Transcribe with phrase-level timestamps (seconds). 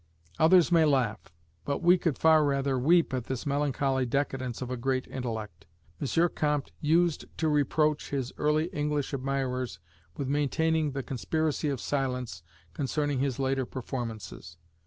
[0.39, 1.31] Others may laugh,
[1.63, 5.67] but we could far rather weep at this melancholy decadence of a great intellect.
[6.01, 6.29] M.
[6.33, 9.77] Comte used to reproach his early English admirers
[10.17, 12.41] with maintaining the "conspiracy of silence"
[12.73, 14.57] concerning his later performances.